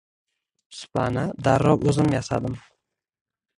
[0.77, 2.59] Supani darrov o‘zim yasadim.